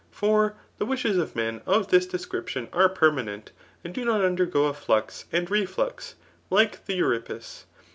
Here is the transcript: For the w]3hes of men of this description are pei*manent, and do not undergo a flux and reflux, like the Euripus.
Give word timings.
For 0.09 0.55
the 0.79 0.85
w]3hes 0.87 1.19
of 1.19 1.35
men 1.35 1.61
of 1.67 1.89
this 1.89 2.07
description 2.07 2.69
are 2.73 2.89
pei*manent, 2.89 3.49
and 3.83 3.93
do 3.93 4.03
not 4.03 4.25
undergo 4.25 4.65
a 4.65 4.73
flux 4.73 5.25
and 5.31 5.47
reflux, 5.51 6.15
like 6.49 6.87
the 6.87 6.95
Euripus. 6.95 7.65